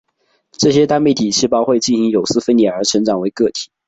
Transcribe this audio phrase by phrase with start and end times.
[0.51, 3.69] 这些单倍体细胞会进行有丝分裂而成长为个体。